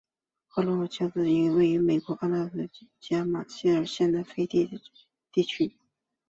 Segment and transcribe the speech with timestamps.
[0.47, 2.63] 霍格乔是一个位于美国阿拉巴马
[2.99, 4.81] 州马歇尔县的非建制
[5.31, 5.77] 地区。